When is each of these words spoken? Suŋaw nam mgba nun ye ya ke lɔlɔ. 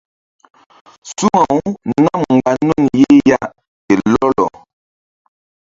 Suŋaw 1.15 1.57
nam 2.03 2.19
mgba 2.33 2.51
nun 2.65 2.83
ye 2.99 3.09
ya 3.29 3.39
ke 3.85 3.93
lɔlɔ. 4.11 4.45